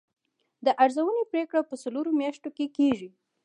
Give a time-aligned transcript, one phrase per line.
[0.65, 3.09] د ارزونې پریکړه په څلورو میاشتو کې کیږي.